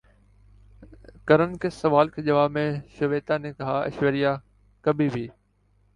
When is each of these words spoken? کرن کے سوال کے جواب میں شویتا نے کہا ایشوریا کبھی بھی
کرن 1.27 1.55
کے 1.57 1.69
سوال 1.69 2.09
کے 2.09 2.21
جواب 2.21 2.51
میں 2.51 2.67
شویتا 2.99 3.37
نے 3.37 3.53
کہا 3.53 3.79
ایشوریا 3.81 4.35
کبھی 4.85 5.09
بھی 5.09 5.27